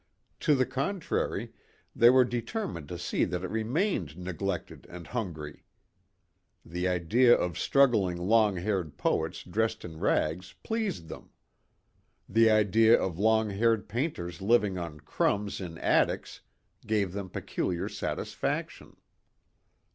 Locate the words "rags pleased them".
9.99-11.29